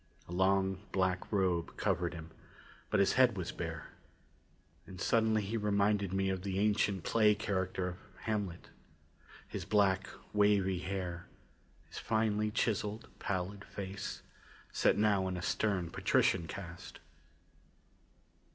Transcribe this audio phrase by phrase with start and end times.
[0.27, 2.31] A long black robe covered him,
[2.89, 3.89] but his head was bare.
[4.87, 8.69] And suddenly he reminded me of the ancient play character of Hamlet.
[9.47, 11.27] His black, wavy hair;
[11.87, 14.23] his finely chiseled, pallid face,
[14.71, 16.99] set now in a stern patrician cast.